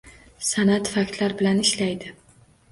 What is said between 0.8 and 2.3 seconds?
faktlar bilan ishlaydi.